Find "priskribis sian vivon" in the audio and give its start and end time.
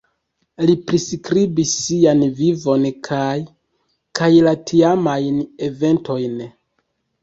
0.87-2.89